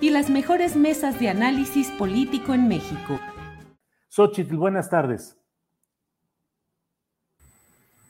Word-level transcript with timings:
y 0.00 0.10
las 0.10 0.30
mejores 0.30 0.76
mesas 0.76 1.18
de 1.20 1.28
análisis 1.28 1.90
político 1.92 2.54
en 2.54 2.68
México. 2.68 3.18
Xochitl, 4.08 4.56
buenas 4.56 4.90
tardes. 4.90 5.38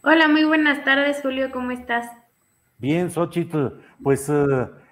Hola, 0.02 0.28
muy 0.28 0.44
buenas 0.44 0.84
tardes, 0.84 1.20
Julio, 1.22 1.50
¿cómo 1.52 1.70
estás? 1.72 2.10
Bien, 2.78 3.10
Xochitl, 3.10 3.68
pues 4.02 4.28
eh, 4.28 4.44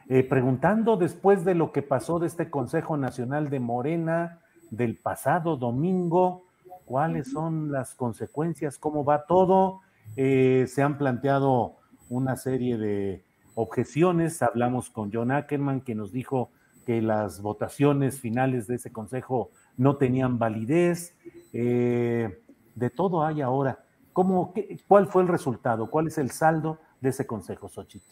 eh, 0.08 0.22
preguntando 0.24 0.96
después 0.96 1.44
de 1.44 1.54
lo 1.54 1.72
que 1.72 1.82
pasó 1.82 2.18
de 2.18 2.26
este 2.26 2.50
Consejo 2.50 2.96
Nacional 2.96 3.50
de 3.50 3.60
Morena 3.60 4.40
del 4.70 4.96
pasado 4.96 5.56
domingo, 5.56 6.46
cuáles 6.84 7.30
son 7.30 7.70
las 7.70 7.94
consecuencias, 7.94 8.78
cómo 8.78 9.04
va 9.04 9.26
todo. 9.26 9.80
Eh, 10.16 10.66
se 10.68 10.82
han 10.82 10.98
planteado 10.98 11.76
una 12.08 12.36
serie 12.36 12.76
de 12.76 13.24
objeciones. 13.54 14.42
Hablamos 14.42 14.90
con 14.90 15.10
John 15.12 15.30
Ackerman, 15.30 15.80
que 15.80 15.94
nos 15.94 16.12
dijo 16.12 16.50
que 16.84 17.02
las 17.02 17.40
votaciones 17.42 18.20
finales 18.20 18.66
de 18.66 18.76
ese 18.76 18.92
consejo 18.92 19.50
no 19.76 19.96
tenían 19.96 20.38
validez. 20.38 21.16
Eh, 21.52 22.40
de 22.74 22.90
todo 22.90 23.24
hay 23.24 23.40
ahora. 23.40 23.84
¿Cómo, 24.12 24.52
qué, 24.52 24.78
¿Cuál 24.86 25.06
fue 25.08 25.22
el 25.22 25.28
resultado? 25.28 25.90
¿Cuál 25.90 26.08
es 26.08 26.18
el 26.18 26.30
saldo 26.30 26.78
de 27.00 27.10
ese 27.10 27.26
consejo, 27.26 27.68
Xochitl? 27.68 28.06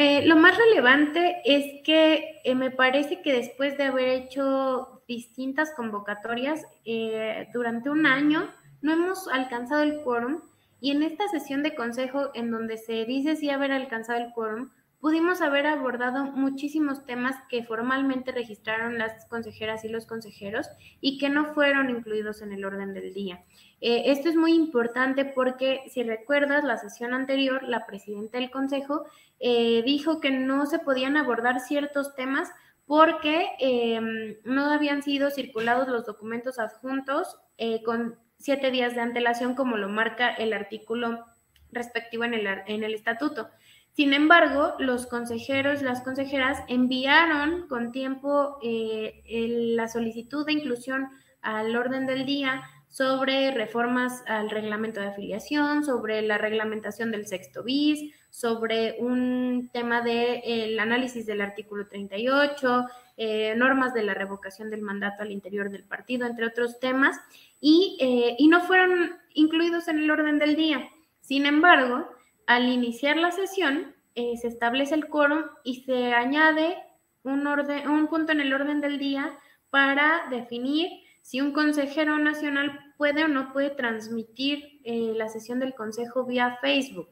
Eh, 0.00 0.24
lo 0.26 0.36
más 0.36 0.56
relevante 0.56 1.42
es 1.44 1.82
que 1.82 2.40
eh, 2.44 2.54
me 2.54 2.70
parece 2.70 3.20
que 3.20 3.32
después 3.32 3.76
de 3.76 3.84
haber 3.84 4.08
hecho 4.08 5.02
distintas 5.08 5.72
convocatorias 5.74 6.64
eh, 6.84 7.48
durante 7.52 7.90
un 7.90 8.06
año, 8.06 8.48
no 8.80 8.92
hemos 8.92 9.26
alcanzado 9.26 9.82
el 9.82 10.02
quórum 10.02 10.40
y 10.80 10.92
en 10.92 11.02
esta 11.02 11.26
sesión 11.26 11.64
de 11.64 11.74
consejo 11.74 12.30
en 12.34 12.52
donde 12.52 12.76
se 12.76 13.04
dice 13.06 13.34
si 13.34 13.50
haber 13.50 13.72
alcanzado 13.72 14.24
el 14.24 14.32
quórum, 14.32 14.70
pudimos 15.00 15.40
haber 15.40 15.66
abordado 15.66 16.24
muchísimos 16.24 17.04
temas 17.04 17.36
que 17.48 17.64
formalmente 17.64 18.32
registraron 18.32 18.98
las 18.98 19.26
consejeras 19.26 19.84
y 19.84 19.88
los 19.88 20.06
consejeros 20.06 20.68
y 21.00 21.18
que 21.18 21.28
no 21.28 21.54
fueron 21.54 21.90
incluidos 21.90 22.42
en 22.42 22.52
el 22.52 22.64
orden 22.64 22.94
del 22.94 23.14
día. 23.14 23.44
Eh, 23.80 24.04
esto 24.06 24.28
es 24.28 24.36
muy 24.36 24.54
importante 24.54 25.24
porque, 25.24 25.82
si 25.88 26.02
recuerdas, 26.02 26.64
la 26.64 26.78
sesión 26.78 27.14
anterior, 27.14 27.62
la 27.62 27.86
presidenta 27.86 28.38
del 28.38 28.50
Consejo 28.50 29.04
eh, 29.38 29.82
dijo 29.84 30.20
que 30.20 30.32
no 30.32 30.66
se 30.66 30.80
podían 30.80 31.16
abordar 31.16 31.60
ciertos 31.60 32.14
temas 32.16 32.50
porque 32.88 33.50
eh, 33.60 34.40
no 34.44 34.72
habían 34.72 35.02
sido 35.02 35.30
circulados 35.30 35.88
los 35.88 36.06
documentos 36.06 36.58
adjuntos 36.58 37.38
eh, 37.58 37.82
con 37.82 38.16
siete 38.38 38.70
días 38.70 38.94
de 38.94 39.02
antelación, 39.02 39.54
como 39.54 39.76
lo 39.76 39.90
marca 39.90 40.30
el 40.30 40.54
artículo 40.54 41.26
respectivo 41.70 42.24
en 42.24 42.32
el, 42.32 42.46
en 42.66 42.84
el 42.84 42.94
estatuto. 42.94 43.50
Sin 43.98 44.14
embargo, 44.14 44.74
los 44.78 45.08
consejeros, 45.08 45.82
las 45.82 46.02
consejeras 46.02 46.62
enviaron 46.68 47.66
con 47.66 47.90
tiempo 47.90 48.56
eh, 48.62 49.24
la 49.74 49.88
solicitud 49.88 50.46
de 50.46 50.52
inclusión 50.52 51.08
al 51.42 51.74
orden 51.74 52.06
del 52.06 52.24
día 52.24 52.62
sobre 52.86 53.50
reformas 53.50 54.22
al 54.28 54.50
reglamento 54.50 55.00
de 55.00 55.08
afiliación, 55.08 55.84
sobre 55.84 56.22
la 56.22 56.38
reglamentación 56.38 57.10
del 57.10 57.26
sexto 57.26 57.64
bis, 57.64 58.14
sobre 58.30 58.94
un 59.00 59.68
tema 59.72 60.00
del 60.00 60.42
de, 60.42 60.78
análisis 60.78 61.26
del 61.26 61.40
artículo 61.40 61.88
38, 61.88 62.84
eh, 63.16 63.54
normas 63.56 63.94
de 63.94 64.04
la 64.04 64.14
revocación 64.14 64.70
del 64.70 64.82
mandato 64.82 65.24
al 65.24 65.32
interior 65.32 65.70
del 65.70 65.82
partido, 65.82 66.24
entre 66.24 66.46
otros 66.46 66.78
temas, 66.78 67.16
y, 67.60 67.98
eh, 68.00 68.36
y 68.38 68.46
no 68.46 68.60
fueron 68.60 69.16
incluidos 69.34 69.88
en 69.88 69.98
el 69.98 70.08
orden 70.08 70.38
del 70.38 70.54
día. 70.54 70.88
Sin 71.20 71.46
embargo, 71.46 72.08
al 72.48 72.66
iniciar 72.66 73.18
la 73.18 73.30
sesión, 73.30 73.94
eh, 74.14 74.38
se 74.38 74.48
establece 74.48 74.94
el 74.94 75.08
quórum 75.08 75.44
y 75.64 75.82
se 75.82 76.14
añade 76.14 76.78
un, 77.22 77.46
orden, 77.46 77.86
un 77.88 78.08
punto 78.08 78.32
en 78.32 78.40
el 78.40 78.54
orden 78.54 78.80
del 78.80 78.98
día 78.98 79.38
para 79.68 80.22
definir 80.30 80.88
si 81.20 81.42
un 81.42 81.52
consejero 81.52 82.18
nacional 82.18 82.94
puede 82.96 83.22
o 83.24 83.28
no 83.28 83.52
puede 83.52 83.68
transmitir 83.68 84.80
eh, 84.84 85.12
la 85.14 85.28
sesión 85.28 85.58
del 85.58 85.74
consejo 85.74 86.24
vía 86.24 86.56
Facebook. 86.62 87.10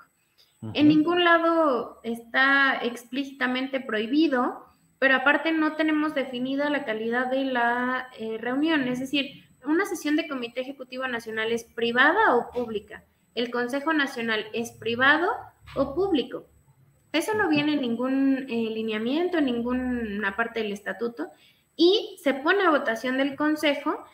Uh 0.63 0.69
-huh. 0.69 0.73
En 0.73 0.89
ningún 0.89 1.23
lado 1.23 2.01
está 2.03 2.81
explícitamente 2.83 3.79
prohibido, 3.79 4.65
pero 4.99 5.17
aparte 5.17 5.53
no 5.53 5.77
tenemos 5.77 6.15
definida 6.15 6.71
la 6.71 6.87
calidad 6.87 7.31
de 7.31 7.45
la 7.45 8.09
eh, 8.19 8.39
reunión, 8.41 8.89
es 8.89 9.01
decir, 9.01 9.45
una 9.67 9.85
sesión 9.85 10.17
de 10.17 10.29
comité 10.29 10.63
ejecutivo 10.63 11.07
nacional 11.07 11.53
es 11.53 11.65
privada 11.65 12.37
o 12.37 12.51
pública. 12.51 13.05
El 13.37 13.51
Consejo 13.51 13.93
Nacional 13.93 14.47
es 14.53 14.73
privado 14.73 15.31
o 15.77 15.95
público. 15.95 16.47
Eso 17.13 17.35
no 17.35 17.49
viene 17.49 17.75
en 17.75 17.83
ningún 17.83 18.47
eh, 18.49 18.71
lineamiento, 18.71 19.39
en 19.39 19.45
ninguna 19.45 20.35
parte 20.37 20.61
del 20.61 20.73
estatuto, 20.73 21.29
y 21.77 22.17
se 22.23 22.35
pone 22.35 22.65
a 22.65 22.71
votación 22.71 23.19
del 23.19 23.37
Consejo 23.37 24.05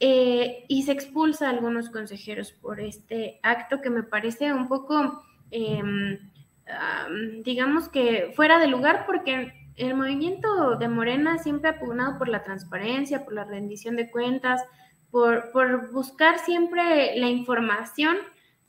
eh, 0.00 0.64
y 0.68 0.84
se 0.84 0.92
expulsa 0.92 1.46
a 1.46 1.50
algunos 1.50 1.90
consejeros 1.90 2.52
por 2.52 2.80
este 2.80 3.40
acto 3.42 3.80
que 3.80 3.90
me 3.90 4.04
parece 4.04 4.52
un 4.52 4.68
poco, 4.68 5.24
um, 5.50 7.42
digamos 7.42 7.88
que 7.88 8.32
fuera 8.36 8.60
de 8.60 8.68
lugar, 8.68 9.06
porque 9.06 9.52
el 9.76 9.94
movimiento 9.94 10.76
de 10.76 10.88
Morena 10.88 11.38
siempre 11.38 11.70
ha 11.70 11.80
pugnado 11.80 12.16
por 12.18 12.28
la 12.28 12.44
transparencia, 12.44 13.24
por 13.24 13.34
la 13.34 13.44
rendición 13.44 13.96
de 13.96 14.10
cuentas, 14.10 14.62
por, 15.10 15.50
por 15.52 15.90
buscar 15.92 16.38
siempre 16.38 17.16
la 17.16 17.28
información. 17.28 18.16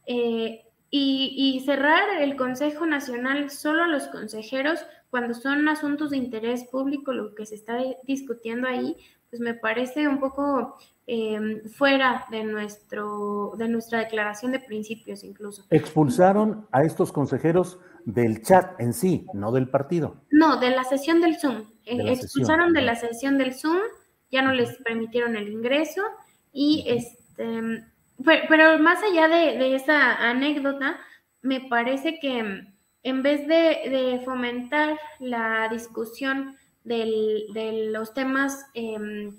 Eh, 0.06 0.64
y, 0.92 1.36
y, 1.56 1.60
cerrar 1.66 2.20
el 2.20 2.36
Consejo 2.36 2.88
Nacional 2.88 3.52
solo 3.52 3.84
a 3.84 3.88
los 3.88 4.08
consejeros 4.08 4.80
cuando 5.12 5.36
son 5.36 5.68
asuntos 5.68 6.10
de 6.10 6.18
interés 6.18 6.64
público 6.66 7.14
lo 7.14 7.36
que 7.36 7.46
se 7.46 7.56
está 7.56 7.78
discutiendo 8.04 8.68
ahí, 8.68 8.96
pues 9.30 9.40
me 9.40 9.54
parece 9.54 10.08
un 10.08 10.20
poco 10.20 10.78
eh, 11.12 11.64
fuera 11.76 12.26
de, 12.30 12.44
nuestro, 12.44 13.54
de 13.58 13.68
nuestra 13.68 14.00
declaración 14.00 14.52
de 14.52 14.60
principios 14.60 15.24
incluso. 15.24 15.66
Expulsaron 15.72 16.68
a 16.72 16.84
estos 16.84 17.12
consejeros 17.12 17.80
del 18.06 18.44
chat 18.44 18.80
en 18.80 18.94
sí, 18.94 19.26
no 19.34 19.52
del 19.52 19.70
partido. 19.70 20.22
No, 20.30 20.60
de 20.60 20.70
la 20.72 20.84
sesión 20.84 21.22
del 21.22 21.40
Zoom. 21.40 21.66
De 21.86 21.94
eh, 21.94 22.14
expulsaron 22.14 22.68
sesión. 22.68 22.74
de 22.74 22.82
la 22.82 22.96
sesión 22.96 23.38
del 23.38 23.54
Zoom, 23.54 23.80
ya 24.32 24.42
no 24.42 24.54
les 24.54 24.78
permitieron 24.84 25.36
el 25.36 25.50
ingreso 25.50 26.04
y 26.54 26.86
este 26.88 27.84
pero, 28.26 28.42
pero 28.48 28.80
más 28.80 29.02
allá 29.04 29.28
de, 29.28 29.76
esa 29.76 30.30
anécdota, 30.30 31.00
me 31.42 31.62
parece 31.62 32.20
que 32.20 32.64
en 33.04 33.24
vez 33.24 33.48
de, 33.48 34.22
fomentar 34.26 34.98
la 35.20 35.70
discusión 35.70 36.56
del, 36.84 37.46
de 37.54 37.90
los 37.92 38.14
temas 38.14 38.66
eh, 38.74 39.32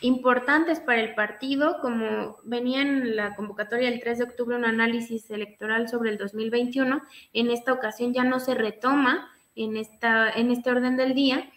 importantes 0.00 0.80
para 0.80 1.00
el 1.00 1.14
partido, 1.14 1.78
como 1.80 2.36
venía 2.44 2.82
en 2.82 3.16
la 3.16 3.34
convocatoria 3.34 3.90
del 3.90 4.00
3 4.00 4.18
de 4.18 4.24
octubre 4.24 4.56
un 4.56 4.64
análisis 4.64 5.30
electoral 5.30 5.88
sobre 5.88 6.10
el 6.10 6.18
2021, 6.18 7.02
en 7.32 7.50
esta 7.50 7.72
ocasión 7.72 8.12
ya 8.12 8.24
no 8.24 8.40
se 8.40 8.54
retoma 8.54 9.30
en, 9.54 9.76
esta, 9.76 10.30
en 10.30 10.50
este 10.50 10.70
orden 10.70 10.96
del 10.96 11.14
día 11.14 11.48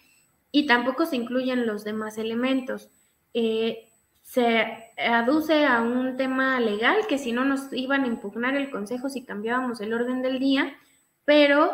y 0.52 0.66
tampoco 0.66 1.06
se 1.06 1.18
incluyen 1.18 1.68
los 1.68 1.84
demás 1.84 2.18
elementos. 2.18 2.90
Eh, 3.34 3.89
se 4.30 4.64
aduce 4.96 5.66
a 5.66 5.82
un 5.82 6.16
tema 6.16 6.60
legal 6.60 6.98
que 7.10 7.18
si 7.18 7.32
no 7.32 7.46
nos 7.46 7.74
iban 7.74 8.04
a 8.04 8.08
impugnar 8.08 8.56
el 8.56 8.70
Consejo 8.70 9.10
si 9.10 9.26
cambiábamos 9.26 9.82
el 9.82 9.92
orden 9.92 10.22
del 10.22 10.38
día, 10.38 10.72
pero 11.26 11.72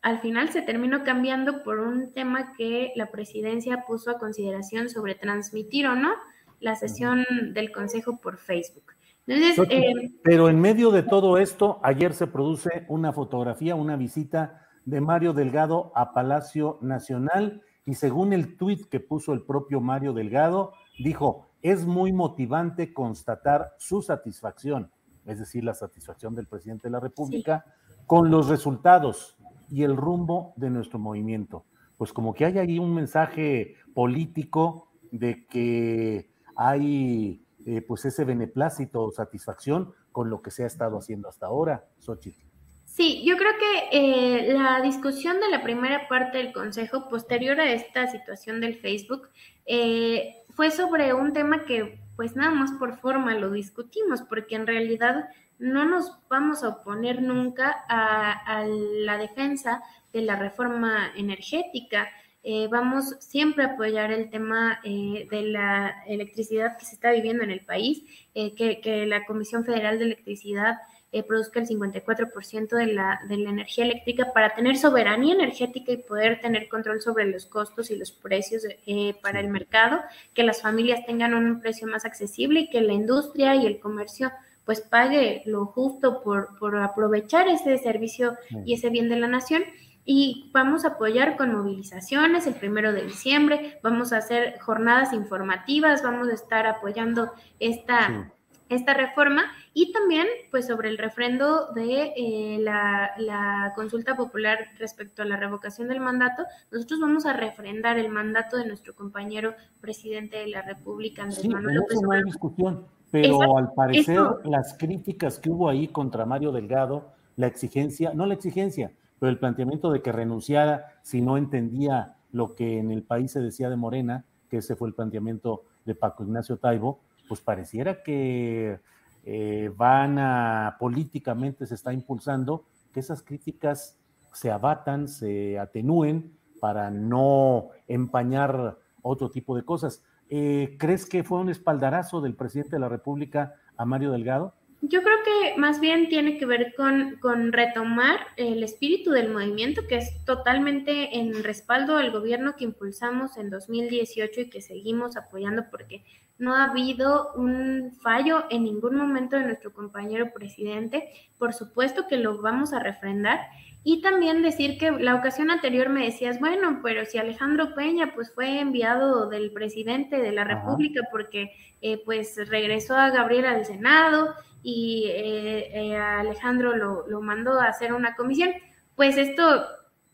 al 0.00 0.18
final 0.20 0.48
se 0.48 0.62
terminó 0.62 1.04
cambiando 1.04 1.62
por 1.62 1.80
un 1.80 2.14
tema 2.14 2.54
que 2.56 2.92
la 2.96 3.10
presidencia 3.10 3.84
puso 3.86 4.10
a 4.10 4.18
consideración 4.18 4.88
sobre 4.88 5.16
transmitir 5.16 5.86
o 5.86 5.96
no 5.96 6.14
la 6.60 6.76
sesión 6.76 7.26
del 7.52 7.72
Consejo 7.72 8.16
por 8.16 8.38
Facebook. 8.38 8.94
Eh, 9.26 9.92
pero 10.24 10.48
en 10.48 10.58
medio 10.58 10.90
de 10.90 11.02
todo 11.02 11.36
esto, 11.36 11.78
ayer 11.82 12.14
se 12.14 12.26
produce 12.26 12.86
una 12.88 13.12
fotografía, 13.12 13.74
una 13.74 13.96
visita 13.96 14.66
de 14.86 15.02
Mario 15.02 15.34
Delgado 15.34 15.92
a 15.94 16.14
Palacio 16.14 16.78
Nacional 16.80 17.60
y 17.84 17.96
según 17.96 18.32
el 18.32 18.56
tuit 18.56 18.88
que 18.88 18.98
puso 18.98 19.34
el 19.34 19.42
propio 19.42 19.82
Mario 19.82 20.14
Delgado, 20.14 20.72
dijo, 20.98 21.47
es 21.62 21.84
muy 21.84 22.12
motivante 22.12 22.92
constatar 22.92 23.72
su 23.78 24.02
satisfacción, 24.02 24.90
es 25.26 25.38
decir, 25.38 25.64
la 25.64 25.74
satisfacción 25.74 26.34
del 26.34 26.46
presidente 26.46 26.88
de 26.88 26.92
la 26.92 27.00
República, 27.00 27.64
con 28.06 28.30
los 28.30 28.48
resultados 28.48 29.36
y 29.70 29.82
el 29.82 29.96
rumbo 29.96 30.54
de 30.56 30.70
nuestro 30.70 30.98
movimiento. 30.98 31.64
Pues 31.96 32.12
como 32.12 32.32
que 32.32 32.44
hay 32.44 32.58
ahí 32.58 32.78
un 32.78 32.94
mensaje 32.94 33.74
político 33.92 34.88
de 35.10 35.46
que 35.46 36.30
hay 36.56 37.44
eh, 37.66 37.82
pues 37.82 38.04
ese 38.04 38.24
beneplácito 38.24 39.02
o 39.02 39.10
satisfacción 39.10 39.92
con 40.12 40.30
lo 40.30 40.40
que 40.42 40.50
se 40.50 40.64
ha 40.64 40.66
estado 40.66 40.98
haciendo 40.98 41.28
hasta 41.28 41.46
ahora, 41.46 41.84
Xochitl. 41.98 42.48
Sí, 42.84 43.22
yo 43.24 43.36
creo 43.36 43.52
que 43.52 44.48
eh, 44.50 44.52
la 44.54 44.80
discusión 44.80 45.38
de 45.38 45.50
la 45.50 45.62
primera 45.62 46.08
parte 46.08 46.38
del 46.38 46.52
Consejo 46.52 47.08
posterior 47.08 47.60
a 47.60 47.70
esta 47.70 48.08
situación 48.08 48.60
del 48.60 48.76
Facebook 48.76 49.28
eh, 49.66 50.34
fue 50.58 50.72
sobre 50.72 51.14
un 51.14 51.32
tema 51.32 51.64
que 51.66 52.00
pues 52.16 52.34
nada 52.34 52.50
más 52.50 52.72
por 52.72 52.98
forma 52.98 53.32
lo 53.36 53.52
discutimos, 53.52 54.22
porque 54.22 54.56
en 54.56 54.66
realidad 54.66 55.28
no 55.60 55.84
nos 55.84 56.18
vamos 56.28 56.64
a 56.64 56.70
oponer 56.70 57.22
nunca 57.22 57.84
a, 57.88 58.66
la 58.66 59.18
defensa 59.18 59.84
de 60.12 60.22
la 60.22 60.34
reforma 60.34 61.12
energética. 61.16 62.08
Eh, 62.42 62.66
vamos 62.68 63.14
siempre 63.20 63.62
a 63.62 63.74
apoyar 63.74 64.10
el 64.10 64.30
tema 64.30 64.80
eh, 64.82 65.28
de 65.30 65.42
la 65.42 66.02
electricidad 66.08 66.76
que 66.76 66.86
se 66.86 66.96
está 66.96 67.12
viviendo 67.12 67.44
en 67.44 67.52
el 67.52 67.64
país, 67.64 68.02
eh, 68.34 68.56
que, 68.56 68.80
que, 68.80 69.06
la 69.06 69.26
Comisión 69.26 69.64
Federal 69.64 70.00
de 70.00 70.06
Electricidad 70.06 70.74
eh, 71.10 71.22
produzca 71.22 71.60
el 71.60 71.66
54% 71.66 72.68
de 72.76 72.86
la, 72.86 73.20
de 73.28 73.38
la 73.38 73.50
energía 73.50 73.84
eléctrica 73.84 74.32
para 74.34 74.54
tener 74.54 74.76
soberanía 74.76 75.34
energética 75.34 75.92
y 75.92 75.96
poder 75.98 76.40
tener 76.40 76.68
control 76.68 77.00
sobre 77.00 77.24
los 77.26 77.46
costos 77.46 77.90
y 77.90 77.96
los 77.96 78.12
precios 78.12 78.64
eh, 78.86 79.14
para 79.22 79.40
el 79.40 79.48
mercado, 79.48 80.00
que 80.34 80.42
las 80.42 80.60
familias 80.60 81.06
tengan 81.06 81.32
un 81.32 81.60
precio 81.60 81.86
más 81.88 82.04
accesible 82.04 82.60
y 82.60 82.70
que 82.70 82.82
la 82.82 82.92
industria 82.92 83.54
y 83.56 83.66
el 83.66 83.80
comercio 83.80 84.30
pues 84.66 84.82
pague 84.82 85.42
lo 85.46 85.64
justo 85.64 86.22
por, 86.22 86.58
por 86.58 86.76
aprovechar 86.76 87.48
ese 87.48 87.78
servicio 87.78 88.36
y 88.66 88.74
ese 88.74 88.90
bien 88.90 89.08
de 89.08 89.16
la 89.16 89.26
nación. 89.26 89.62
Y 90.04 90.50
vamos 90.52 90.84
a 90.84 90.88
apoyar 90.88 91.38
con 91.38 91.54
movilizaciones 91.54 92.46
el 92.46 92.52
primero 92.52 92.92
de 92.92 93.02
diciembre, 93.02 93.78
vamos 93.82 94.12
a 94.12 94.18
hacer 94.18 94.58
jornadas 94.60 95.14
informativas, 95.14 96.02
vamos 96.02 96.28
a 96.28 96.34
estar 96.34 96.66
apoyando 96.66 97.32
esta, 97.58 98.30
esta 98.68 98.94
reforma 98.94 99.44
y 99.72 99.92
también 99.92 100.26
pues 100.50 100.66
sobre 100.66 100.88
el 100.88 100.98
refrendo 100.98 101.72
de 101.72 102.12
eh, 102.16 102.58
la, 102.60 103.72
consulta 103.74 104.16
popular 104.16 104.58
respecto 104.78 105.22
a 105.22 105.24
la 105.24 105.36
revocación 105.36 105.88
del 105.88 106.00
mandato, 106.00 106.44
nosotros 106.70 107.00
vamos 107.00 107.26
a 107.26 107.32
refrendar 107.32 107.98
el 107.98 108.08
mandato 108.08 108.56
de 108.56 108.66
nuestro 108.66 108.94
compañero 108.94 109.54
presidente 109.80 110.38
de 110.38 110.48
la 110.48 110.62
República, 110.62 111.22
Andrés 111.22 111.42
sí, 111.42 111.48
Manuel 111.48 111.76
López 111.76 112.00
No 112.02 112.12
hay 112.12 112.22
discusión, 112.24 112.86
pero 113.10 113.56
al 113.56 113.72
parecer 113.72 114.20
las 114.44 114.76
críticas 114.76 115.38
que 115.38 115.50
hubo 115.50 115.68
ahí 115.68 115.88
contra 115.88 116.26
Mario 116.26 116.52
Delgado, 116.52 117.12
la 117.36 117.46
exigencia, 117.46 118.12
no 118.14 118.26
la 118.26 118.34
exigencia, 118.34 118.90
pero 119.18 119.30
el 119.30 119.38
planteamiento 119.38 119.90
de 119.90 120.02
que 120.02 120.12
renunciara 120.12 120.98
si 121.02 121.20
no 121.20 121.36
entendía 121.36 122.16
lo 122.32 122.54
que 122.54 122.78
en 122.78 122.90
el 122.90 123.02
país 123.02 123.32
se 123.32 123.40
decía 123.40 123.70
de 123.70 123.76
Morena, 123.76 124.24
que 124.50 124.58
ese 124.58 124.76
fue 124.76 124.88
el 124.88 124.94
planteamiento 124.94 125.64
de 125.84 125.94
Paco 125.94 126.24
Ignacio 126.24 126.56
Taibo, 126.58 127.00
pues 127.28 127.40
pareciera 127.40 128.02
que 128.02 128.80
eh, 129.24 129.70
van 129.76 130.18
a, 130.18 130.76
políticamente 130.78 131.66
se 131.66 131.74
está 131.74 131.92
impulsando 131.92 132.64
que 132.92 133.00
esas 133.00 133.22
críticas 133.22 133.98
se 134.32 134.50
abatan, 134.50 135.08
se 135.08 135.58
atenúen 135.58 136.32
para 136.60 136.90
no 136.90 137.68
empañar 137.86 138.78
otro 139.02 139.30
tipo 139.30 139.56
de 139.56 139.64
cosas. 139.64 140.02
Eh, 140.30 140.76
¿Crees 140.78 141.06
que 141.06 141.24
fue 141.24 141.40
un 141.40 141.48
espaldarazo 141.48 142.20
del 142.20 142.34
presidente 142.34 142.76
de 142.76 142.80
la 142.80 142.88
República 142.88 143.54
a 143.76 143.84
Mario 143.84 144.12
Delgado? 144.12 144.54
Yo 144.80 145.02
creo 145.02 145.16
que 145.24 145.58
más 145.60 145.80
bien 145.80 146.08
tiene 146.08 146.38
que 146.38 146.46
ver 146.46 146.74
con, 146.76 147.16
con, 147.20 147.52
retomar 147.52 148.20
el 148.36 148.62
espíritu 148.62 149.10
del 149.10 149.32
movimiento, 149.32 149.86
que 149.88 149.96
es 149.96 150.24
totalmente 150.24 151.18
en 151.18 151.42
respaldo 151.42 151.96
al 151.96 152.12
gobierno 152.12 152.54
que 152.56 152.64
impulsamos 152.64 153.36
en 153.38 153.50
2018 153.50 154.42
y 154.42 154.50
que 154.50 154.60
seguimos 154.60 155.16
apoyando 155.16 155.64
porque 155.68 156.04
no 156.38 156.54
ha 156.54 156.64
habido 156.64 157.32
un 157.34 157.92
fallo 158.00 158.44
en 158.50 158.62
ningún 158.62 158.96
momento 158.96 159.36
de 159.36 159.44
nuestro 159.44 159.72
compañero 159.72 160.32
presidente. 160.32 161.08
Por 161.38 161.52
supuesto 161.52 162.06
que 162.08 162.16
lo 162.16 162.40
vamos 162.40 162.72
a 162.72 162.78
refrendar. 162.78 163.40
Y 163.82 164.00
también 164.02 164.42
decir 164.42 164.78
que 164.78 164.90
la 164.92 165.14
ocasión 165.14 165.50
anterior 165.50 165.88
me 165.88 166.04
decías, 166.04 166.38
bueno, 166.40 166.80
pero 166.82 167.04
si 167.04 167.18
Alejandro 167.18 167.74
Peña 167.74 168.12
pues 168.14 168.32
fue 168.32 168.60
enviado 168.60 169.28
del 169.28 169.50
presidente 169.50 170.18
de 170.18 170.32
la 170.32 170.44
República 170.44 171.00
porque 171.10 171.52
eh, 171.80 172.00
pues 172.04 172.36
regresó 172.48 172.96
a 172.96 173.10
Gabriel 173.10 173.46
al 173.46 173.64
Senado 173.64 174.34
y 174.62 175.04
eh, 175.08 175.70
eh, 175.72 175.96
Alejandro 175.96 176.76
lo, 176.76 177.06
lo 177.08 177.20
mandó 177.20 177.60
a 177.60 177.66
hacer 177.66 177.92
una 177.92 178.16
comisión, 178.16 178.50
pues 178.96 179.16
esto 179.16 179.64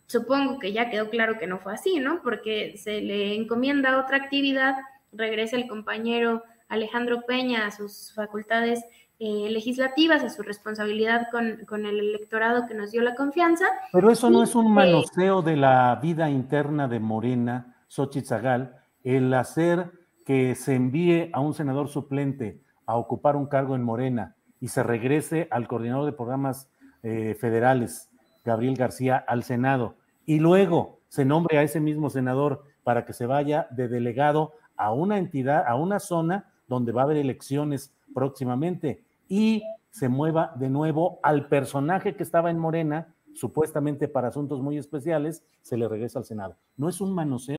supongo 0.07 0.59
que 0.59 0.73
ya 0.73 0.91
quedó 0.91 1.09
claro 1.09 1.39
que 1.39 1.47
no 1.47 1.59
fue 1.59 1.75
así, 1.75 1.99
¿no? 1.99 2.21
Porque 2.23 2.77
se 2.77 3.01
le 3.01 3.35
encomienda 3.35 3.99
otra 3.99 4.19
actividad 4.19 4.77
regrese 5.17 5.57
el 5.57 5.69
compañero 5.69 6.43
Alejandro 6.69 7.23
Peña 7.27 7.67
a 7.67 7.71
sus 7.71 8.13
facultades 8.15 8.85
eh, 9.19 9.49
legislativas, 9.51 10.25
a 10.25 10.29
su 10.29 10.43
responsabilidad 10.43 11.29
con, 11.31 11.87
el 11.87 11.99
electorado 11.99 12.67
que 12.67 12.75
nos 12.75 12.91
dio 12.91 13.03
la 13.03 13.15
confianza. 13.15 13.65
Pero 13.93 14.11
eso 14.11 14.29
no 14.29 14.43
es 14.43 14.55
un 14.55 14.73
manoseo 14.73 15.43
de 15.43 15.57
la 15.57 15.99
vida 16.03 16.29
interna 16.29 16.89
de 16.89 17.01
Morena, 17.01 17.77
Xochitl 17.89 18.27
Zagal, 18.27 18.77
el 19.03 19.33
hacer 19.35 19.91
que 20.27 20.55
se 20.55 20.75
envíe 20.75 21.31
a 21.33 21.41
un 21.41 21.55
senador 21.55 21.89
suplente 21.89 22.63
a 22.87 22.97
ocupar 22.97 23.37
un 23.37 23.47
cargo 23.47 23.77
en 23.77 23.83
Morena 23.83 24.34
y 24.65 24.69
se 24.69 24.83
regrese 24.83 25.47
al 25.51 25.69
coordinador 25.69 26.07
de 26.07 26.13
programas 26.13 26.71
eh, 27.03 27.37
federales, 27.39 28.09
Gabriel 28.47 28.77
García, 28.77 29.19
al 29.19 29.43
Senado, 29.43 29.97
y 30.25 30.39
luego 30.39 31.01
se 31.09 31.27
nombre 31.27 31.59
a 31.59 31.63
ese 31.63 31.81
mismo 31.81 32.09
senador 32.09 32.65
para 32.83 33.05
que 33.05 33.13
se 33.13 33.27
vaya 33.27 33.67
de 33.73 33.89
delegado 33.89 34.55
a 34.79 34.91
una 34.91 35.19
entidad, 35.19 35.67
a 35.69 35.75
una 35.75 36.01
zona 36.01 36.51
donde 36.67 36.93
va 36.93 37.03
a 37.03 37.05
haber 37.05 37.19
elecciones 37.19 37.93
próximamente 38.15 39.05
y 39.29 39.65
se 39.91 40.09
mueva 40.09 40.55
de 40.57 40.71
nuevo 40.71 41.19
al 41.23 41.47
personaje 41.49 42.17
que 42.17 42.23
estaba 42.23 42.51
en 42.51 42.59
Morena, 42.59 43.15
supuestamente 43.35 44.09
para 44.09 44.29
asuntos 44.29 44.63
muy 44.63 44.79
especiales, 44.79 45.45
se 45.61 45.77
le 45.77 45.87
regresa 45.89 46.21
al 46.21 46.25
Senado. 46.25 46.57
No 46.79 46.89
es 46.89 47.03
un 47.03 47.15
manoseo. 47.15 47.59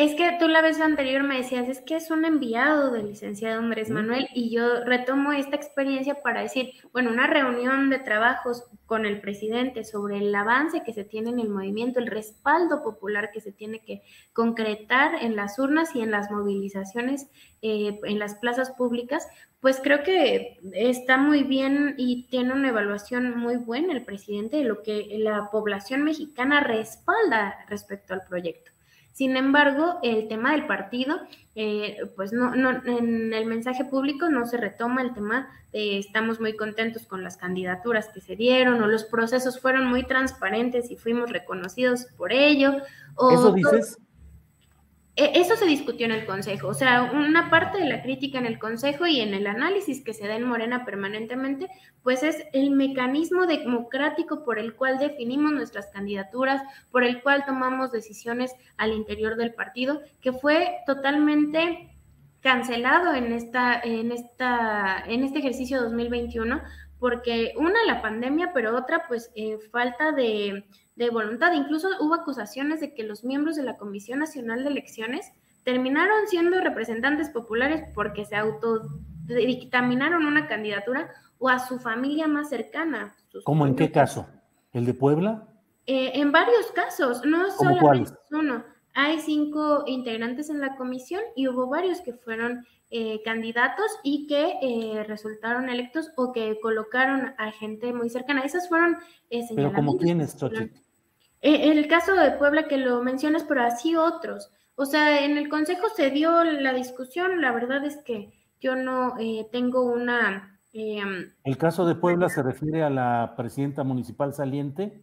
Es 0.00 0.14
que 0.14 0.34
tú 0.40 0.48
la 0.48 0.62
vez 0.62 0.80
anterior 0.80 1.24
me 1.24 1.36
decías, 1.36 1.68
es 1.68 1.82
que 1.82 1.94
es 1.94 2.10
un 2.10 2.24
enviado 2.24 2.90
del 2.90 3.08
licenciado 3.08 3.58
Andrés 3.58 3.90
Manuel 3.90 4.28
y 4.34 4.48
yo 4.48 4.82
retomo 4.82 5.32
esta 5.32 5.56
experiencia 5.56 6.22
para 6.22 6.40
decir, 6.40 6.72
bueno, 6.94 7.10
una 7.10 7.26
reunión 7.26 7.90
de 7.90 7.98
trabajos 7.98 8.64
con 8.86 9.04
el 9.04 9.20
presidente 9.20 9.84
sobre 9.84 10.16
el 10.16 10.34
avance 10.34 10.82
que 10.84 10.94
se 10.94 11.04
tiene 11.04 11.28
en 11.28 11.38
el 11.38 11.50
movimiento, 11.50 11.98
el 11.98 12.06
respaldo 12.06 12.82
popular 12.82 13.30
que 13.30 13.42
se 13.42 13.52
tiene 13.52 13.80
que 13.80 14.00
concretar 14.32 15.22
en 15.22 15.36
las 15.36 15.58
urnas 15.58 15.94
y 15.94 16.00
en 16.00 16.12
las 16.12 16.30
movilizaciones 16.30 17.28
eh, 17.60 18.00
en 18.04 18.18
las 18.18 18.36
plazas 18.36 18.70
públicas, 18.70 19.28
pues 19.60 19.80
creo 19.82 20.02
que 20.02 20.60
está 20.72 21.18
muy 21.18 21.42
bien 21.42 21.94
y 21.98 22.26
tiene 22.30 22.54
una 22.54 22.70
evaluación 22.70 23.38
muy 23.38 23.56
buena 23.56 23.92
el 23.92 24.06
presidente 24.06 24.56
de 24.56 24.64
lo 24.64 24.82
que 24.82 25.18
la 25.18 25.50
población 25.50 26.04
mexicana 26.04 26.60
respalda 26.60 27.66
respecto 27.68 28.14
al 28.14 28.22
proyecto. 28.26 28.70
Sin 29.12 29.36
embargo, 29.36 29.98
el 30.02 30.28
tema 30.28 30.52
del 30.52 30.66
partido, 30.66 31.20
eh, 31.54 31.98
pues 32.16 32.32
no, 32.32 32.54
no, 32.54 32.70
en 32.86 33.32
el 33.32 33.46
mensaje 33.46 33.84
público 33.84 34.28
no 34.28 34.46
se 34.46 34.56
retoma 34.56 35.02
el 35.02 35.12
tema 35.12 35.48
de 35.72 35.98
estamos 35.98 36.40
muy 36.40 36.56
contentos 36.56 37.06
con 37.06 37.22
las 37.22 37.36
candidaturas 37.36 38.08
que 38.08 38.20
se 38.20 38.36
dieron 38.36 38.82
o 38.82 38.86
los 38.86 39.04
procesos 39.04 39.60
fueron 39.60 39.86
muy 39.86 40.06
transparentes 40.06 40.90
y 40.90 40.96
fuimos 40.96 41.30
reconocidos 41.30 42.06
por 42.16 42.32
ello. 42.32 42.76
O, 43.16 43.32
¿Eso 43.32 43.52
dices? 43.52 43.98
Eso 45.16 45.56
se 45.56 45.66
discutió 45.66 46.06
en 46.06 46.12
el 46.12 46.24
Consejo, 46.24 46.68
o 46.68 46.74
sea, 46.74 47.02
una 47.02 47.50
parte 47.50 47.78
de 47.78 47.88
la 47.88 48.02
crítica 48.02 48.38
en 48.38 48.46
el 48.46 48.58
Consejo 48.58 49.06
y 49.06 49.20
en 49.20 49.34
el 49.34 49.46
análisis 49.46 50.02
que 50.02 50.14
se 50.14 50.26
da 50.26 50.36
en 50.36 50.44
Morena 50.44 50.84
permanentemente, 50.84 51.68
pues 52.02 52.22
es 52.22 52.44
el 52.52 52.70
mecanismo 52.70 53.46
democrático 53.46 54.44
por 54.44 54.58
el 54.58 54.74
cual 54.74 54.98
definimos 54.98 55.52
nuestras 55.52 55.88
candidaturas, 55.88 56.62
por 56.90 57.04
el 57.04 57.22
cual 57.22 57.44
tomamos 57.44 57.92
decisiones 57.92 58.54
al 58.76 58.92
interior 58.92 59.36
del 59.36 59.52
partido, 59.52 60.00
que 60.20 60.32
fue 60.32 60.76
totalmente 60.86 61.90
cancelado 62.40 63.14
en 63.14 63.32
esta 63.32 63.78
en 63.80 64.12
esta 64.12 65.04
en 65.06 65.24
este 65.24 65.40
ejercicio 65.40 65.82
2021 65.82 66.62
porque 67.00 67.54
una 67.56 67.84
la 67.86 68.02
pandemia, 68.02 68.52
pero 68.52 68.76
otra 68.76 69.06
pues 69.08 69.30
eh, 69.34 69.58
falta 69.72 70.12
de 70.12 70.66
de 71.00 71.08
voluntad. 71.08 71.52
Incluso 71.54 71.88
hubo 71.98 72.14
acusaciones 72.14 72.80
de 72.80 72.92
que 72.92 73.04
los 73.04 73.24
miembros 73.24 73.56
de 73.56 73.62
la 73.62 73.78
Comisión 73.78 74.18
Nacional 74.18 74.62
de 74.62 74.70
Elecciones 74.70 75.32
terminaron 75.64 76.26
siendo 76.28 76.60
representantes 76.60 77.30
populares 77.30 77.88
porque 77.94 78.26
se 78.26 78.36
autodictaminaron 78.36 80.26
una 80.26 80.46
candidatura 80.46 81.10
o 81.38 81.48
a 81.48 81.58
su 81.58 81.78
familia 81.78 82.28
más 82.28 82.50
cercana. 82.50 83.16
¿Cómo 83.44 83.66
en 83.66 83.76
qué 83.76 83.90
caso? 83.90 84.26
¿El 84.74 84.84
de 84.84 84.92
Puebla? 84.92 85.48
Eh, 85.86 86.12
en 86.14 86.32
varios 86.32 86.70
casos, 86.72 87.24
no 87.24 87.50
solamente 87.50 88.12
uno. 88.30 88.62
Hay 88.92 89.20
cinco 89.20 89.84
integrantes 89.86 90.50
en 90.50 90.60
la 90.60 90.76
comisión 90.76 91.22
y 91.34 91.48
hubo 91.48 91.66
varios 91.66 92.02
que 92.02 92.12
fueron 92.12 92.66
eh, 92.90 93.22
candidatos 93.24 93.86
y 94.02 94.26
que 94.26 94.58
eh, 94.60 95.04
resultaron 95.04 95.70
electos 95.70 96.10
o 96.16 96.32
que 96.32 96.58
colocaron 96.60 97.32
a 97.38 97.52
gente 97.52 97.94
muy 97.94 98.10
cercana. 98.10 98.42
Esas 98.42 98.68
fueron 98.68 98.98
eh, 99.30 99.46
Pero 99.54 99.72
como 99.72 99.96
quiénes, 99.96 100.32
Xochitl? 100.32 100.76
En 101.42 101.78
el 101.78 101.88
caso 101.88 102.14
de 102.14 102.32
Puebla 102.32 102.68
que 102.68 102.76
lo 102.76 103.02
mencionas, 103.02 103.44
pero 103.44 103.62
así 103.62 103.96
otros. 103.96 104.52
O 104.74 104.84
sea, 104.84 105.24
en 105.24 105.38
el 105.38 105.48
Consejo 105.48 105.88
se 105.94 106.10
dio 106.10 106.44
la 106.44 106.72
discusión, 106.72 107.40
la 107.40 107.52
verdad 107.52 107.84
es 107.84 107.98
que 107.98 108.32
yo 108.60 108.76
no 108.76 109.14
eh, 109.18 109.46
tengo 109.50 109.82
una... 109.82 110.58
Em, 110.72 111.32
¿El 111.44 111.56
caso 111.56 111.84
de 111.86 111.94
Puebla 111.94 112.28
se 112.28 112.42
refiere 112.42 112.82
a 112.82 112.90
la 112.90 113.34
presidenta 113.36 113.84
municipal 113.84 114.32
saliente? 114.34 115.02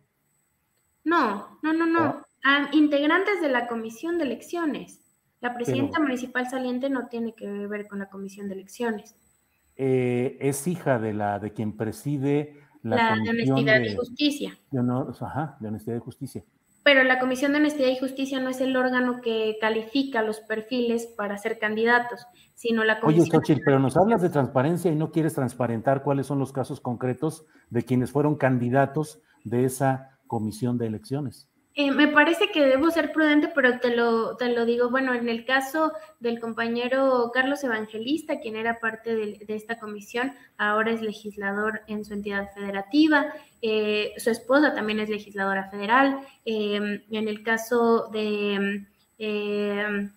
No, 1.03 1.60
no, 1.62 1.74
no, 1.74 1.86
no. 1.86 2.22
A 2.44 2.70
integrantes 2.72 3.41
de 3.41 3.50
la 3.50 3.67
comisión 3.67 4.17
de 4.17 4.25
elecciones. 4.25 5.01
La 5.41 5.53
presidenta 5.53 6.00
municipal 6.00 6.50
saliente 6.50 6.89
no 6.89 7.08
tiene 7.08 7.34
que 7.34 7.48
ver 7.67 7.88
con 7.88 8.00
la 8.00 8.10
comisión 8.10 8.48
de 8.48 8.56
elecciones. 8.56 9.15
Eh, 9.75 10.38
es 10.41 10.67
hija 10.67 10.98
de 10.98 11.13
la 11.13 11.38
de 11.38 11.53
quien 11.53 11.77
preside 11.77 12.66
la, 12.89 13.15
de 13.15 13.29
honestidad 13.29 13.82
y 13.82 13.96
justicia. 13.96 14.58
ajá, 15.22 15.58
de 15.60 15.67
honestidad 15.67 15.98
y 15.98 16.00
justicia. 16.00 16.44
Pero 16.88 17.03
la 17.03 17.20
Comisión 17.20 17.51
de 17.51 17.58
Honestidad 17.58 17.89
y 17.89 18.00
Justicia 18.00 18.39
no 18.39 18.50
es 18.50 18.62
el 18.62 18.77
órgano 18.77 19.20
que 19.20 19.58
califica 19.60 20.22
los 20.22 20.39
perfiles 20.39 21.06
para 21.06 21.38
ser 21.38 21.60
candidatos, 21.60 22.25
sino 22.56 22.86
la 22.86 23.01
Comisión. 23.01 23.24
Oye, 23.24 23.32
Xochitl, 23.32 23.62
pero 23.65 23.77
nos 23.77 23.98
hablas 23.98 24.22
de 24.22 24.29
transparencia 24.29 24.89
y 24.89 24.96
no 24.96 25.12
quieres 25.12 25.34
transparentar 25.34 26.01
cuáles 26.01 26.27
son 26.27 26.39
los 26.39 26.53
casos 26.53 26.79
concretos 26.79 27.46
de 27.70 27.84
quienes 27.84 28.12
fueron 28.12 28.36
candidatos 28.38 29.20
de 29.44 29.65
esa 29.65 30.17
comisión 30.27 30.77
de 30.77 30.88
elecciones. 30.88 31.50
Eh, 31.79 31.91
me 31.91 32.07
parece 32.07 32.50
que 32.50 32.65
debo 32.65 32.89
ser 32.89 33.12
prudente, 33.12 33.50
pero 33.53 33.79
te 33.79 33.96
lo, 33.96 34.36
te 34.36 34.50
lo 34.50 34.65
digo, 34.65 34.89
bueno, 34.89 35.13
en 35.13 35.29
el 35.29 35.46
caso 35.46 35.93
del 36.19 36.39
compañero 36.39 37.29
Carlos 37.31 37.63
Evangelista, 37.63 38.39
quien 38.39 38.55
era 38.55 38.79
parte 38.79 39.15
de, 39.15 39.46
esta 39.50 39.77
comisión, 39.77 40.34
ahora 40.57 40.91
es 40.91 41.03
legislador 41.03 41.84
en 41.86 42.03
su 42.03 42.15
entidad 42.15 42.50
federativa, 42.55 43.31
eh, 43.62 44.12
su 44.17 44.31
esposa 44.31 44.74
también 44.74 45.00
es 45.00 45.10
legisladora 45.10 45.69
federal, 45.69 46.19
eh, 46.46 47.03
en 47.12 47.27
el 47.27 47.43
caso 47.43 48.07
de... 48.07 48.88
el, 49.19 50.12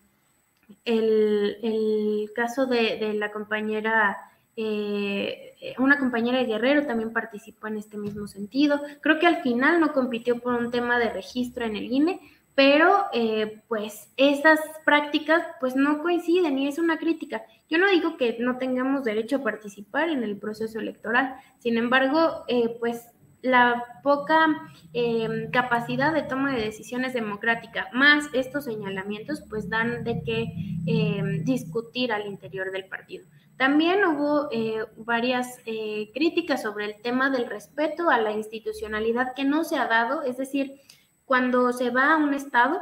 caso 2.34 2.64
de 2.64 3.12
la 3.18 3.30
compañera 3.32 4.29
eh, 4.56 5.74
una 5.78 5.98
compañera 5.98 6.38
de 6.38 6.46
Guerrero 6.46 6.86
también 6.86 7.12
participó 7.12 7.68
en 7.68 7.76
este 7.76 7.96
mismo 7.96 8.26
sentido. 8.26 8.80
Creo 9.00 9.18
que 9.18 9.26
al 9.26 9.42
final 9.42 9.80
no 9.80 9.92
compitió 9.92 10.38
por 10.38 10.54
un 10.54 10.70
tema 10.70 10.98
de 10.98 11.10
registro 11.10 11.64
en 11.64 11.76
el 11.76 11.90
INE, 11.92 12.20
pero 12.54 13.06
eh, 13.12 13.62
pues 13.68 14.10
estas 14.16 14.60
prácticas 14.84 15.42
pues 15.60 15.76
no 15.76 16.02
coinciden 16.02 16.58
y 16.58 16.68
es 16.68 16.78
una 16.78 16.98
crítica. 16.98 17.42
Yo 17.68 17.78
no 17.78 17.88
digo 17.88 18.16
que 18.16 18.36
no 18.40 18.58
tengamos 18.58 19.04
derecho 19.04 19.36
a 19.36 19.42
participar 19.42 20.10
en 20.10 20.22
el 20.24 20.36
proceso 20.36 20.78
electoral, 20.78 21.36
sin 21.58 21.78
embargo, 21.78 22.44
eh, 22.48 22.76
pues 22.80 23.06
la 23.42 24.00
poca 24.02 24.46
em, 24.92 25.50
capacidad 25.50 26.12
de 26.12 26.22
toma 26.22 26.54
de 26.54 26.62
decisiones 26.62 27.12
democrática, 27.12 27.88
más 27.92 28.26
estos 28.32 28.64
señalamientos, 28.64 29.42
pues 29.48 29.68
dan 29.68 30.04
de 30.04 30.22
qué 30.24 30.52
em, 30.86 31.44
discutir 31.44 32.12
al 32.12 32.26
interior 32.26 32.70
del 32.70 32.86
partido. 32.86 33.26
También 33.56 34.04
hubo 34.04 34.48
eh, 34.52 34.84
varias 34.96 35.58
eh, 35.66 36.10
críticas 36.14 36.62
sobre 36.62 36.86
el 36.86 37.02
tema 37.02 37.30
del 37.30 37.46
respeto 37.46 38.08
a 38.08 38.18
la 38.18 38.32
institucionalidad 38.32 39.34
que 39.34 39.44
no 39.44 39.64
se 39.64 39.76
ha 39.76 39.86
dado, 39.86 40.22
es 40.22 40.38
decir, 40.38 40.80
cuando 41.26 41.72
se 41.72 41.90
va 41.90 42.14
a 42.14 42.16
un 42.16 42.34
estado, 42.34 42.80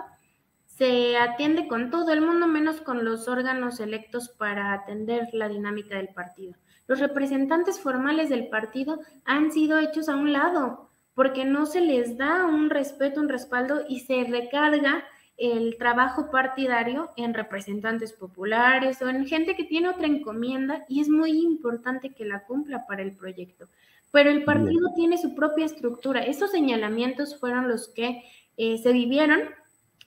se 0.67 1.17
atiende 1.17 1.67
con 1.67 1.91
todo 1.91 2.13
el 2.13 2.21
mundo 2.21 2.47
menos 2.47 2.81
con 2.81 3.05
los 3.05 3.27
órganos 3.27 3.81
electos 3.81 4.29
para 4.29 4.73
atender 4.73 5.29
la 5.33 5.49
dinámica 5.49 5.97
del 5.97 6.09
partido. 6.09 6.55
Los 6.89 6.99
representantes 6.99 7.79
formales 7.79 8.31
del 8.31 8.49
partido 8.49 8.99
han 9.25 9.53
sido 9.53 9.79
hechos 9.79 10.09
a 10.09 10.17
un 10.17 10.33
lado 10.33 10.89
porque 11.15 11.45
no 11.45 11.67
se 11.67 11.81
les 11.81 12.17
da 12.17 12.47
un 12.47 12.71
respeto, 12.71 13.21
un 13.21 13.29
respaldo 13.29 13.83
y 13.89 14.01
se 14.01 14.25
recarga 14.25 15.05
el 15.37 15.77
trabajo 15.79 16.31
partidario 16.31 17.11
en 17.17 17.35
representantes 17.35 18.13
populares 18.13 19.03
o 19.03 19.09
en 19.09 19.27
gente 19.27 19.55
que 19.55 19.65
tiene 19.65 19.89
otra 19.89 20.07
encomienda 20.07 20.85
y 20.89 21.01
es 21.01 21.09
muy 21.09 21.31
importante 21.31 22.15
que 22.15 22.25
la 22.25 22.45
cumpla 22.45 22.87
para 22.87 23.03
el 23.03 23.13
proyecto. 23.13 23.69
Pero 24.11 24.31
el 24.31 24.45
partido 24.45 24.95
tiene 24.97 25.19
su 25.19 25.35
propia 25.35 25.67
estructura. 25.67 26.23
Esos 26.23 26.51
señalamientos 26.51 27.39
fueron 27.39 27.69
los 27.69 27.89
que 27.89 28.23
eh, 28.57 28.79
se 28.79 28.93
vivieron. 28.93 29.41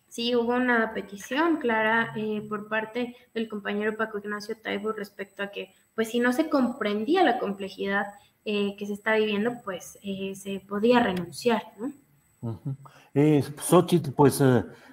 Sí, 0.07 0.35
hubo 0.35 0.55
una 0.55 0.93
petición 0.93 1.57
clara 1.57 2.11
eh, 2.17 2.41
por 2.49 2.67
parte 2.67 3.15
del 3.33 3.47
compañero 3.47 3.95
Paco 3.95 4.17
Ignacio 4.17 4.57
Taibo 4.57 4.91
respecto 4.91 5.43
a 5.43 5.51
que, 5.51 5.73
pues 5.95 6.09
si 6.09 6.19
no 6.19 6.33
se 6.33 6.49
comprendía 6.49 7.23
la 7.23 7.39
complejidad 7.39 8.05
eh, 8.45 8.75
que 8.77 8.85
se 8.85 8.93
está 8.93 9.15
viviendo, 9.15 9.53
pues 9.63 9.97
se 10.01 10.61
podía 10.67 10.99
renunciar, 10.99 11.63
¿no? 11.77 11.93
pues 14.15 14.41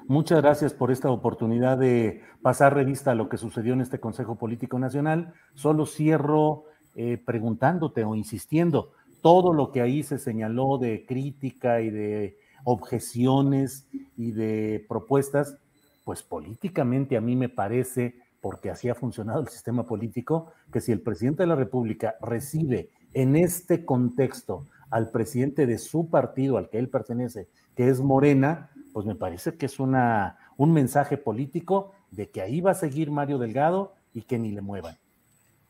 Muchas 0.09 0.41
gracias 0.41 0.73
por 0.73 0.91
esta 0.91 1.11
oportunidad 1.11 1.77
de 1.77 2.23
pasar 2.41 2.73
revista 2.73 3.11
a 3.11 3.15
lo 3.15 3.29
que 3.29 3.37
sucedió 3.37 3.75
en 3.75 3.83
este 3.83 4.01
Consejo 4.01 4.37
Político 4.37 4.79
Nacional. 4.79 5.35
Solo 5.55 5.85
cierro 5.85 6.65
eh, 6.95 7.19
preguntándote 7.23 8.05
o 8.05 8.15
insistiendo, 8.15 8.93
todo 9.21 9.53
lo 9.53 9.71
que 9.71 9.83
ahí 9.83 10.03
se 10.03 10.17
señaló 10.17 10.79
de 10.79 11.05
crítica 11.05 11.83
y 11.83 11.91
de 11.91 12.39
objeciones 12.65 13.87
y 14.17 14.33
de 14.33 14.83
propuestas, 14.89 15.59
pues 16.05 16.23
políticamente 16.23 17.19
a 17.19 17.21
mí 17.21 17.37
me 17.37 17.51
parece, 17.51 18.15
porque 18.41 18.71
así 18.71 18.89
ha 18.89 18.95
funcionado 18.95 19.41
el 19.41 19.49
sistema 19.49 19.85
político, 19.85 20.53
que 20.73 20.81
si 20.81 20.93
el 20.93 21.01
presidente 21.01 21.43
de 21.43 21.49
la 21.49 21.57
República 21.57 22.17
recibe 22.21 22.91
en 23.15 23.37
este 23.37 23.85
contexto 23.85 24.67
al 24.91 25.11
presidente 25.11 25.67
de 25.67 25.79
su 25.79 26.09
partido 26.09 26.57
al 26.57 26.69
que 26.69 26.79
él 26.79 26.89
pertenece, 26.89 27.49
que 27.77 27.89
es 27.89 28.01
Morena, 28.01 28.71
pues 28.93 29.07
me 29.07 29.15
parece 29.15 29.57
que 29.57 29.67
es 29.67 29.79
una, 29.81 30.39
un 30.57 30.73
mensaje 30.73 31.17
político 31.17 31.93
de 32.11 32.31
que 32.31 32.41
ahí 32.41 32.61
va 32.61 32.73
a 32.73 32.75
seguir 32.75 33.11
Mario 33.11 33.39
Delgado 33.39 33.95
y 34.15 34.23
que 34.23 34.39
ni 34.39 34.53
le 34.53 34.61
muevan. 34.61 34.97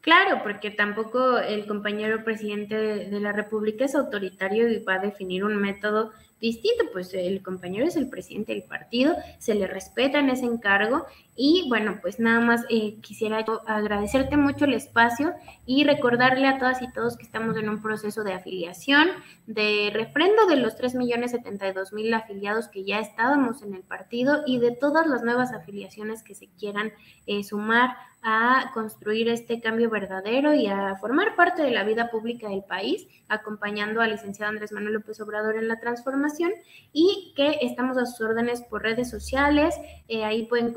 Claro, 0.01 0.43
porque 0.43 0.71
tampoco 0.71 1.39
el 1.39 1.67
compañero 1.67 2.23
presidente 2.25 2.77
de 2.77 3.21
la 3.21 3.33
República 3.33 3.85
es 3.85 3.95
autoritario 3.95 4.71
y 4.71 4.79
va 4.79 4.95
a 4.95 5.01
definir 5.01 5.45
un 5.45 5.57
método 5.57 6.13
distinto, 6.41 6.85
pues 6.93 7.13
el 7.15 7.43
compañero 7.43 7.87
es 7.87 7.97
el 7.97 8.09
presidente 8.09 8.53
del 8.53 8.63
partido, 8.63 9.17
se 9.39 9.55
le 9.55 9.67
respeta 9.67 10.21
en 10.21 10.31
ese 10.31 10.47
encargo 10.47 11.07
y 11.41 11.69
bueno, 11.69 12.01
pues 12.03 12.19
nada 12.19 12.41
más 12.41 12.65
eh, 12.69 12.99
quisiera 13.01 13.45
agradecerte 13.69 14.37
mucho 14.37 14.65
el 14.65 14.75
espacio 14.75 15.35
y 15.67 15.85
recordarle 15.85 16.49
a 16.49 16.59
todas 16.59 16.83
y 16.83 16.93
todos 16.93 17.17
que 17.17 17.23
estamos 17.23 17.57
en 17.57 17.69
un 17.69 17.81
proceso 17.81 18.25
de 18.25 18.33
afiliación, 18.33 19.07
de 19.47 19.93
refrendo 19.95 20.47
de 20.47 20.57
los 20.57 20.77
3.072.000 20.77 22.13
afiliados 22.17 22.67
que 22.67 22.83
ya 22.83 22.99
estábamos 22.99 23.63
en 23.63 23.75
el 23.75 23.83
partido 23.83 24.43
y 24.47 24.59
de 24.59 24.73
todas 24.73 25.07
las 25.07 25.23
nuevas 25.23 25.53
afiliaciones 25.53 26.25
que 26.25 26.35
se 26.35 26.49
quieran 26.59 26.93
eh, 27.29 27.45
sumar 27.45 27.91
a 28.23 28.73
construir 28.75 29.29
este 29.29 29.61
cambio 29.61 29.91
verdadero 29.91 30.53
y 30.53 30.67
a 30.67 30.97
formar 30.97 31.37
parte 31.37 31.63
de 31.63 31.71
la 31.71 31.85
vida 31.85 32.11
pública 32.11 32.49
del 32.49 32.65
país, 32.65 33.07
acompañando 33.29 34.01
al 34.01 34.11
licenciado 34.11 34.51
Andrés 34.51 34.73
Manuel 34.73 34.95
López 34.95 35.21
Obrador 35.21 35.57
en 35.57 35.69
la 35.69 35.79
transformación 35.79 36.51
y 36.93 37.33
que 37.37 37.59
estamos 37.63 37.97
a 37.97 38.07
sus 38.07 38.21
órdenes 38.21 38.63
por 38.63 38.83
redes 38.83 39.09
sociales. 39.09 39.77
Eh, 40.09 40.25
ahí 40.25 40.47
pueden 40.47 40.75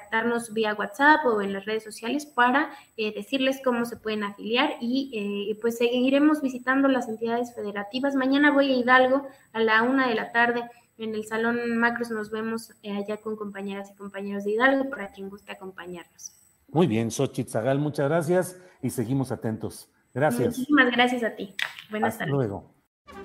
contactarnos 0.00 0.52
vía 0.52 0.74
WhatsApp 0.74 1.24
o 1.26 1.42
en 1.42 1.52
las 1.52 1.64
redes 1.64 1.84
sociales 1.84 2.26
para 2.26 2.70
eh, 2.96 3.12
decirles 3.14 3.60
cómo 3.62 3.84
se 3.84 3.96
pueden 3.96 4.24
afiliar 4.24 4.74
y 4.80 5.10
eh, 5.52 5.58
pues 5.60 5.78
seguiremos 5.78 6.40
visitando 6.40 6.88
las 6.88 7.08
entidades 7.08 7.54
federativas. 7.54 8.14
Mañana 8.14 8.52
voy 8.52 8.72
a 8.72 8.76
Hidalgo 8.76 9.26
a 9.52 9.60
la 9.60 9.82
una 9.82 10.08
de 10.08 10.14
la 10.14 10.32
tarde. 10.32 10.62
En 10.98 11.14
el 11.14 11.24
Salón 11.24 11.76
Macros 11.78 12.10
nos 12.10 12.30
vemos 12.30 12.72
allá 12.84 13.18
con 13.18 13.36
compañeras 13.36 13.90
y 13.90 13.96
compañeros 13.96 14.44
de 14.44 14.52
Hidalgo 14.52 14.90
para 14.90 15.08
quien 15.12 15.30
guste 15.30 15.52
acompañarnos. 15.52 16.32
Muy 16.68 16.86
bien, 16.86 17.10
Xochitl 17.10 17.50
Zagal, 17.50 17.78
muchas 17.78 18.08
gracias 18.08 18.60
y 18.82 18.90
seguimos 18.90 19.32
atentos. 19.32 19.90
Gracias. 20.12 20.58
Muchísimas 20.58 20.90
gracias 20.92 21.22
a 21.22 21.34
ti. 21.34 21.54
Buenas 21.90 22.14
Hasta 22.14 22.24
tardes. 22.24 22.34
luego. 22.34 22.74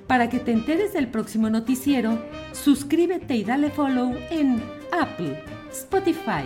Para 0.07 0.29
que 0.29 0.39
te 0.39 0.51
enteres 0.51 0.93
del 0.93 1.09
próximo 1.09 1.49
noticiero, 1.49 2.17
suscríbete 2.53 3.35
y 3.35 3.43
dale 3.43 3.69
follow 3.69 4.15
en 4.29 4.63
Apple, 4.91 5.43
Spotify, 5.71 6.45